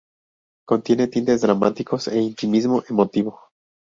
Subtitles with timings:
[0.65, 3.39] Contiene tintes dramáticos e intimismo emotivo.